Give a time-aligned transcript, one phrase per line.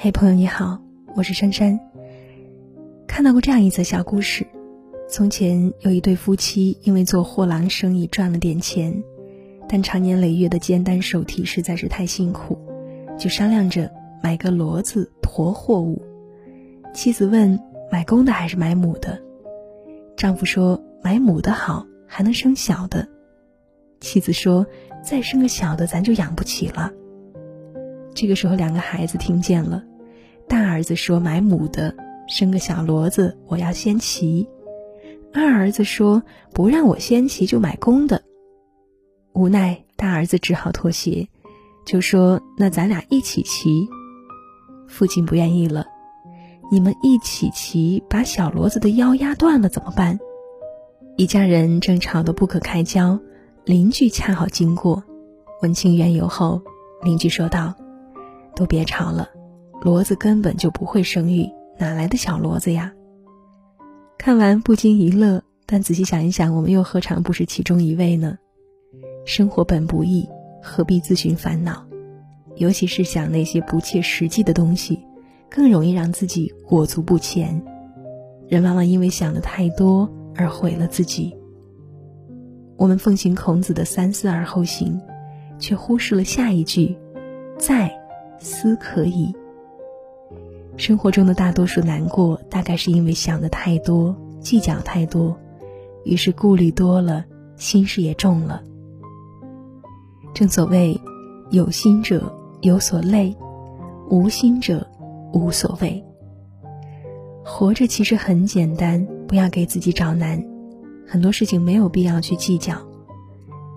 [0.00, 0.80] 嘿，朋友你好，
[1.16, 1.76] 我是珊珊。
[3.08, 4.46] 看到过这样一则小故事：
[5.08, 9.02] 从前有一对夫妻，因为做货郎生意赚了点钱，
[9.68, 12.56] 但常年累月的肩担手提实在是太辛苦，
[13.18, 13.90] 就商量着
[14.22, 16.00] 买个骡子驮货物。
[16.94, 17.58] 妻子问
[17.90, 19.20] ：“买公的还是买母的？”
[20.16, 23.08] 丈夫说：“买母的好，还能生小的。”
[23.98, 24.64] 妻子说
[25.02, 26.92] ：“再生个小的，咱就养不起了。”
[28.14, 29.84] 这个时候，两个孩子听见了，
[30.48, 31.94] 大儿子说：“买母的，
[32.26, 34.48] 生个小骡子，我要先骑。”
[35.34, 36.22] 二儿子说
[36.54, 38.22] ：“不让我先骑，就买公的。”
[39.34, 41.28] 无奈，大儿子只好妥协，
[41.84, 43.88] 就说：“那咱俩一起骑。”
[44.88, 45.86] 父亲不愿意了
[46.72, 50.18] ：“你们一起骑，把小骡子的腰压断了怎么办？”
[51.18, 53.18] 一家人正吵得不可开交，
[53.64, 55.02] 邻居恰好经过，
[55.60, 56.62] 问清缘由后，
[57.02, 57.74] 邻居说道。
[58.56, 59.28] 都别吵了，
[59.80, 61.48] 骡子根本就不会生育，
[61.78, 62.92] 哪来的小骡子呀？
[64.18, 68.36] 看完不禁一乐，但仔细想一想，我们又何尝不是其中一位呢？
[69.24, 70.28] 生活本不易，
[70.60, 71.86] 何必自寻烦恼？
[72.56, 74.98] 尤其是想那些不切实际的东西，
[75.48, 77.62] 更容易让自己裹足不前。
[78.48, 81.36] 人往往因为想的太多而毁了自己。
[82.76, 85.00] 我们奉行孔子的三思而后行，
[85.60, 86.96] 却忽视了下一句：
[87.58, 87.96] 在。
[88.40, 89.34] 思可以。
[90.78, 95.36] 生活中的大多数难过，大概是因为想的太多，计较太多，
[96.04, 97.24] 于是顾虑多了，
[97.56, 98.62] 心事也重了。
[100.32, 100.98] 正所谓，
[101.50, 103.36] 有心者有所累，
[104.08, 104.86] 无心者
[105.32, 106.02] 无所谓。
[107.44, 110.40] 活着其实很简单，不要给自己找难。
[111.08, 112.76] 很多事情没有必要去计较，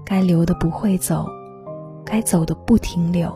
[0.05, 1.25] 该留的不会走，
[2.05, 3.35] 该走的不停留。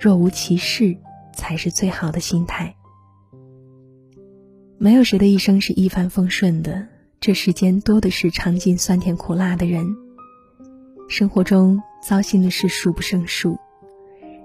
[0.00, 0.96] 若无其事，
[1.36, 2.74] 才是最好的心态。
[4.78, 6.88] 没有谁的一生是一帆风顺的，
[7.20, 9.86] 这世间多的是尝尽酸甜苦辣的人。
[11.08, 13.56] 生活中糟心的事数不胜数，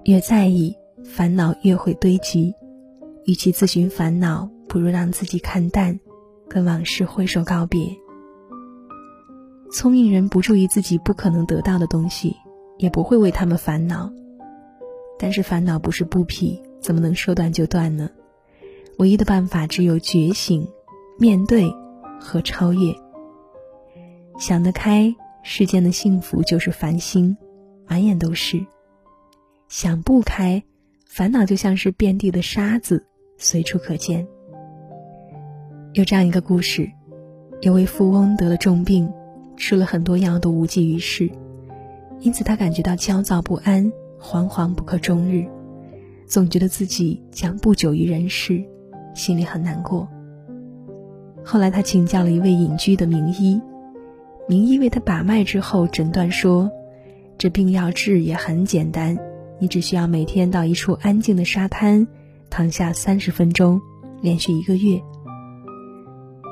[0.06, 2.54] 越在意，烦恼越会堆积。
[3.26, 6.00] 与其自寻烦恼，不如让自己看淡，
[6.48, 7.98] 跟往事挥手告别。
[9.72, 12.36] 聪明人不注意自己不可能得到的东西，
[12.78, 14.12] 也不会为他们烦恼。
[15.20, 18.10] 但是烦恼不是不匹，怎么能说断就断呢？
[18.98, 20.68] 唯一的办法只有觉醒、
[21.18, 21.72] 面对
[22.20, 22.94] 和超越。
[24.40, 27.38] 想得开，世间的幸福就是繁星，
[27.88, 28.58] 满眼都是；
[29.70, 30.64] 想不开，
[31.06, 33.06] 烦恼就像是遍地的沙子，
[33.38, 34.28] 随处可见。
[35.94, 36.92] 有这样一个故事：
[37.62, 39.12] 有位富翁得了重病，
[39.56, 41.30] 吃了很多药都无济于事，
[42.20, 43.92] 因此他感觉到焦躁不安。
[44.24, 45.48] 惶惶不可终日，
[46.32, 48.64] 总觉得自己将不久于人世，
[49.14, 50.08] 心里很难过。
[51.44, 53.62] 后来他请教了一位隐居的名医，
[54.48, 56.72] 名医为他把脉之后诊断说
[57.38, 59.18] ：“这病要治也很简单，
[59.60, 62.08] 你只需要每天到一处安静的沙滩，
[62.50, 63.82] 躺下三十分钟，
[64.22, 65.02] 连续一个月。”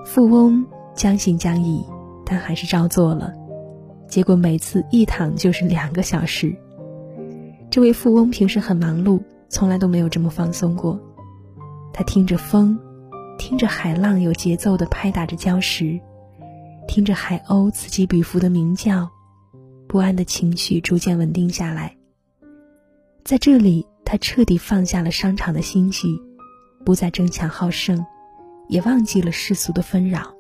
[0.06, 1.82] 富翁将信将疑，
[2.26, 3.34] 但还是照做了，
[4.10, 6.54] 结果每次一躺就是两个小时。
[7.70, 11.00] 这位富翁平时很忙碌，从来都没有这么放松过。
[11.92, 12.80] 他听着风，
[13.38, 16.00] 听着海浪有节奏地拍打着礁石，
[16.88, 19.10] 听着海鸥此起彼伏的鸣叫，
[19.88, 21.96] 不安的情绪逐渐稳定下来。
[23.26, 26.22] 在这里，他彻底放下了商场的心机，
[26.86, 28.06] 不再争强好胜，
[28.68, 30.34] 也忘记了世俗的纷扰。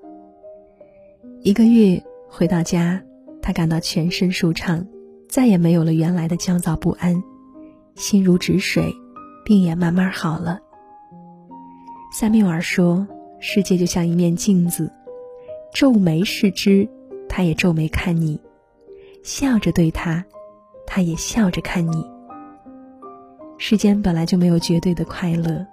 [1.41, 3.02] 一个月回到家，
[3.41, 4.88] 他感到全身舒畅。
[5.28, 7.22] 再也没有了原来的焦躁不安，
[7.94, 8.91] 心如止水，
[9.50, 10.60] 病也慢慢好了。
[12.14, 13.08] 萨缪尔说
[13.42, 14.94] ：“世界就像一面镜子，
[15.74, 16.88] 皱眉视之，
[17.28, 18.40] 他也皱眉看你；
[19.23, 20.23] 笑着对他，
[20.85, 22.06] 他也笑着看你。
[23.58, 25.66] 世间本来就没有绝对的快乐，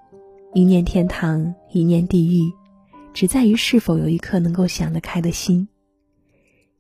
[0.55, 2.51] 一念天堂，一念地狱，
[3.13, 5.69] 只在于是否有一颗能够想得开的心。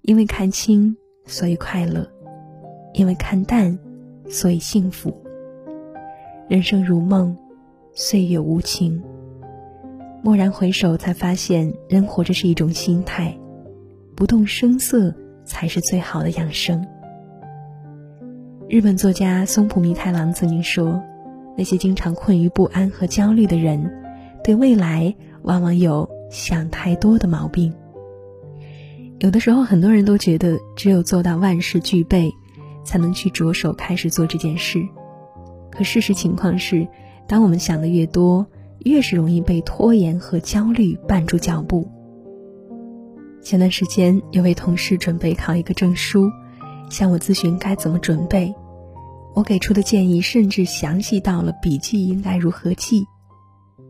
[0.00, 2.10] 因为看清，所以快乐。”
[2.96, 3.78] 因为看淡，
[4.30, 5.25] 所以幸福。
[6.48, 7.36] 人生如梦，
[7.92, 9.02] 岁月无情。
[10.22, 13.36] 蓦然回首，才发现人活着是一种心态，
[14.14, 15.12] 不动声色
[15.44, 16.86] 才是最好的养生。
[18.68, 21.02] 日本作家松浦弥太郎曾经说
[21.58, 23.92] ：“那些经常困于不安和焦虑的人，
[24.44, 25.12] 对未来
[25.42, 27.74] 往往有想太多的毛病。”
[29.18, 32.32] 有的时候，很多人都觉得只有做到万事俱备。
[32.84, 34.80] 才能去着手开始做这件事，
[35.76, 36.88] 可事实情况是，
[37.28, 38.46] 当我们想的越多，
[38.78, 41.86] 越是容易被拖延和焦虑绊住脚步。
[43.42, 46.30] 前段时间，有位同事准备考一个证书，
[46.88, 48.54] 向我咨询该怎么准备。
[49.34, 53.04] 我给出的建议甚至详细到了笔记应该如何记。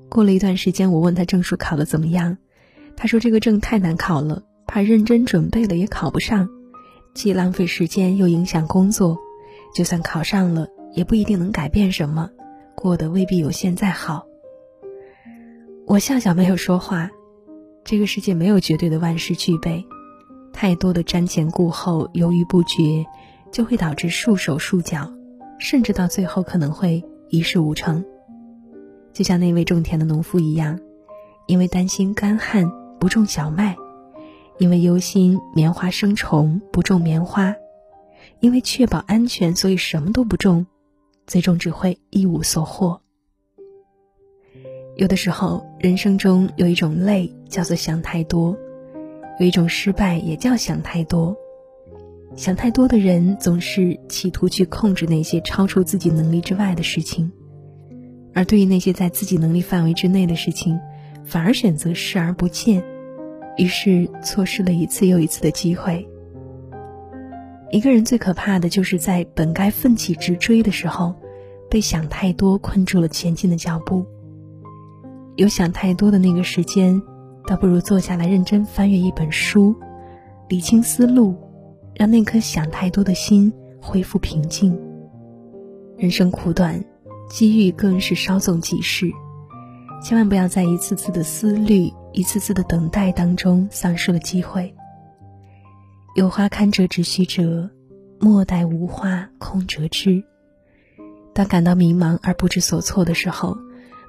[0.08, 2.36] 过了一段时间，我问他证书考得怎么样，
[2.96, 6.48] 他说这个证太难考了，怕认真准备了也考不上，
[7.14, 9.16] 既浪费时间又影响工作，
[9.72, 10.66] 就算考上了
[10.96, 12.31] 也不一定能改变什么，
[12.75, 14.26] 过得未必有现在好。
[15.87, 17.10] 我笑笑没有说话。
[17.84, 19.87] 这个世界没有绝对的万事俱备，
[20.52, 23.06] 太多的瞻前顾后、犹豫不决，
[23.52, 25.12] 就会导致束手束脚。
[25.58, 28.04] 甚至到最后可能会一事无成。
[29.12, 30.81] 就像那位种田的农夫一样，
[31.46, 33.76] 因为担心干旱不种小麦，
[34.58, 37.54] 因为忧心棉花生虫不种棉花，
[38.40, 40.66] 因为确保安全所以什么都不种，
[41.26, 43.00] 最终只会一无所获。
[44.96, 48.56] 有的时候，人生中有一种累叫做想太多，
[49.38, 51.37] 有一种失败也叫想太多。
[52.34, 57.31] 想太多的人总是企图去控制那些超出自己能力之外的事情，
[58.34, 60.78] 而对于那些在自己能力范围之内的事情，
[61.25, 62.82] 反而选择视而不见，
[63.56, 66.06] 于是错失了一次又一次的机会。
[67.70, 71.14] 一个人最可怕的就是在本该奋起直追的时候，
[71.70, 74.04] 被想太多困住了前进的脚步。
[75.36, 77.02] 有想太多的那个时间，
[77.46, 79.74] 倒不如坐下来认真翻阅一本书，
[80.48, 81.34] 理清思路。
[81.98, 84.78] 让那颗想太多的心恢复平静。
[85.96, 86.84] 人生苦短，
[87.30, 89.10] 机遇更是稍纵即逝，
[90.02, 94.75] 千万不要在一次次的思虑、一次次的等待当中丧失了机会。
[96.16, 97.68] 有花堪折直须折，
[98.18, 100.24] 莫待无花空折枝。
[101.34, 103.54] 当感到迷茫而不知所措的时候，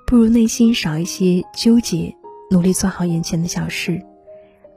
[0.05, 2.15] 不如内心少一些纠结，
[2.49, 4.01] 努力做好眼前的小事，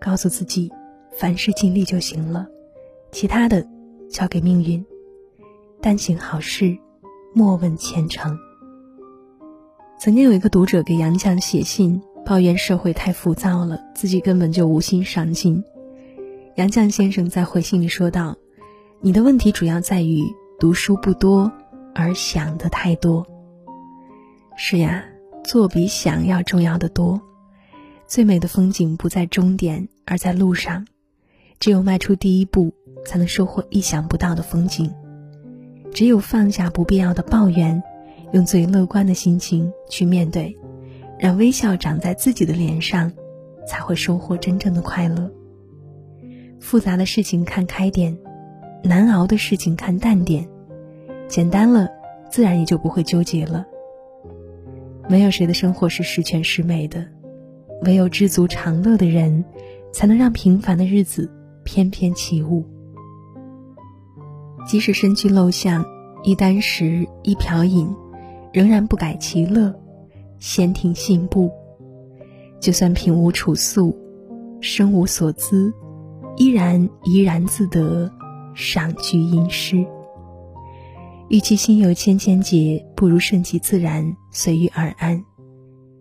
[0.01, 0.73] 告诉自己，
[1.13, 2.49] 凡事尽力就行了。
[3.13, 3.65] 其他的，
[4.11, 4.85] 交给命运。
[5.81, 6.77] 但行好事，
[7.33, 8.37] 莫问前程。
[10.01, 15.63] 曾经有一个读者给杨绛写信，抱怨社会太浮躁了，自己根本就无心上进。
[16.57, 18.37] 杨绛先生在回信里说道
[19.01, 20.25] ：“你的问题主要在于
[20.59, 21.51] 读书不多，
[21.95, 23.27] 而想的太多。”
[24.57, 25.05] 是呀，
[25.45, 27.21] 做比想要重要的多。
[28.07, 30.87] 最美的风景不在终点，而在路上。
[31.59, 32.73] 只有迈出第一步。
[33.07, 34.93] 才能收获意想不到的风景。
[35.91, 37.83] 只有放下不必要的抱怨，
[38.33, 40.55] 用最乐观的心情去面对，
[41.19, 43.11] 让微笑长在自己的脸上，
[43.67, 45.33] 才会收获真正的快乐。
[46.61, 48.17] 复杂的事情看开点，
[48.85, 50.47] 难熬的事情看淡点，
[51.27, 51.89] 简单了，
[52.31, 53.67] 自然也就不会纠结了。
[55.09, 57.05] 没有谁的生活是十全十美的，
[57.83, 59.45] 唯有知足常乐的人，
[59.91, 61.29] 才能让平凡的日子
[61.65, 62.65] 翩翩起舞。
[64.67, 65.85] 即使身居陋巷，
[66.23, 67.93] 一箪食，一瓢饮，
[68.53, 69.75] 仍然不改其乐，
[70.39, 71.51] 闲庭信步。
[72.61, 73.97] 就算品无处诉，
[74.61, 75.73] 身无所资，
[76.37, 78.11] 依然怡然自得，
[78.55, 79.87] 赏菊吟诗。
[81.29, 85.25] 与其心有千千结，不如顺其自然，随遇而安。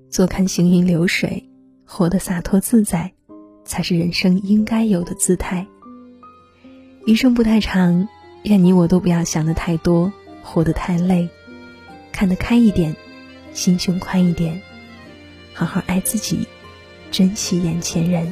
[0.09, 1.49] 坐看行云流水，
[1.85, 3.13] 活得洒脱自在，
[3.63, 5.67] 才是人生应该有的姿态。
[7.05, 8.07] 余生不太长。
[8.43, 11.27] 愿你我都不要想的太多，活得太累，
[12.13, 12.95] 看得开一点，
[13.53, 14.61] 心胸宽一点，
[15.53, 16.47] 好好爱自己，
[17.11, 18.31] 珍惜眼前人。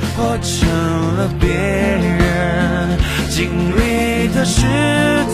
[0.21, 0.69] 活成
[1.17, 2.95] 了别人
[3.27, 4.61] 经历的时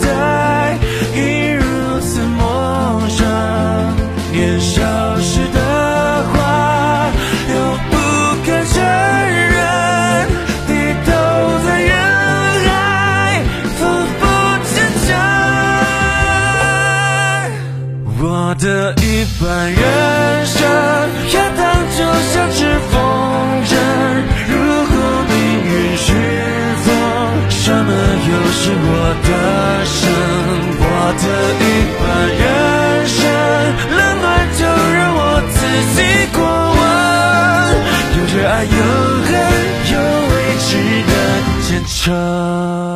[0.02, 0.78] 代，
[1.14, 3.18] 已如此陌生。
[4.32, 4.80] 年少
[5.20, 5.60] 时的
[28.50, 28.92] 是我
[29.24, 29.30] 的
[29.84, 29.98] 生
[30.80, 30.84] 我
[31.20, 31.24] 的
[31.60, 31.64] 一
[31.98, 32.02] 半
[32.40, 32.42] 人
[33.06, 33.18] 生
[33.96, 34.26] 冷暖
[34.56, 34.60] 就
[34.94, 35.20] 让我
[35.54, 35.58] 自
[35.94, 35.96] 己
[36.32, 36.38] 过
[36.78, 36.80] 问
[38.16, 38.70] 有热爱有
[39.24, 39.30] 恨
[39.92, 39.94] 有
[40.30, 40.70] 未知
[41.06, 41.12] 的
[41.62, 42.87] 前程。